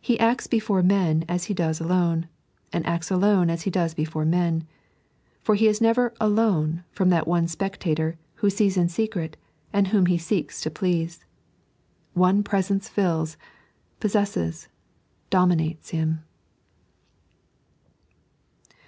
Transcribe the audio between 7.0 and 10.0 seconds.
that one Spectator, who sees in secret, and